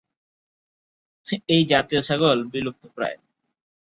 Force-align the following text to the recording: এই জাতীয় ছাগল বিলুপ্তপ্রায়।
এই 1.49 1.63
জাতীয় 1.65 2.01
ছাগল 2.01 2.37
বিলুপ্তপ্রায়। 2.53 3.17